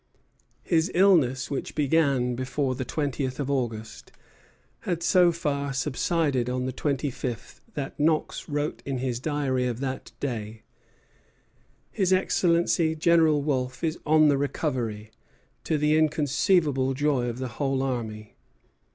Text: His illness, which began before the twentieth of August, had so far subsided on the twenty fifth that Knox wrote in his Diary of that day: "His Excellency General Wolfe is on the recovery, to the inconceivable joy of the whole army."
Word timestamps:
His 0.63 0.89
illness, 0.95 1.51
which 1.51 1.75
began 1.75 2.33
before 2.33 2.73
the 2.73 2.83
twentieth 2.83 3.39
of 3.39 3.51
August, 3.51 4.11
had 4.79 5.03
so 5.03 5.31
far 5.31 5.73
subsided 5.73 6.49
on 6.49 6.65
the 6.65 6.71
twenty 6.71 7.11
fifth 7.11 7.61
that 7.75 7.99
Knox 7.99 8.49
wrote 8.49 8.81
in 8.83 8.97
his 8.97 9.19
Diary 9.19 9.67
of 9.67 9.79
that 9.81 10.11
day: 10.19 10.63
"His 11.91 12.11
Excellency 12.11 12.95
General 12.95 13.43
Wolfe 13.43 13.83
is 13.83 13.99
on 14.03 14.27
the 14.27 14.39
recovery, 14.39 15.11
to 15.65 15.77
the 15.77 15.95
inconceivable 15.95 16.95
joy 16.95 17.27
of 17.29 17.37
the 17.37 17.47
whole 17.59 17.83
army." 17.83 18.33